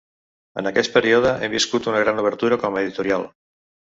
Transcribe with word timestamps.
En 0.61 0.69
aquest 0.69 0.89
període, 0.95 1.33
hem 1.47 1.51
viscut 1.57 1.89
una 1.91 2.01
gran 2.05 2.21
obertura 2.23 2.59
com 2.65 2.79
a 2.79 2.83
editorial. 2.87 3.29